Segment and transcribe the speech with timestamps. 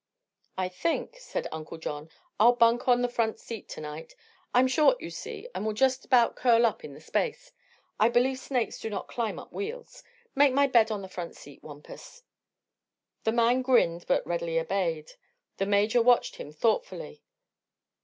[0.57, 2.09] "I think," said Uncle John,
[2.39, 4.15] "I'll bunk on the front seat to night.
[4.51, 7.51] I'm short, you see, and will just about curl up in the space.
[7.99, 10.03] I believe snakes do not climb up wheels.
[10.33, 12.23] Make my bed on the front seat, Wampus."
[13.25, 15.11] The man grinned but readily obeyed.
[15.57, 17.21] The Major watched him thoughtfully.